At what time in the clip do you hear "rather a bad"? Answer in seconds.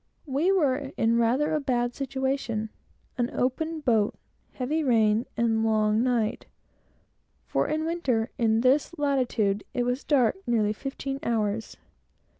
1.19-1.93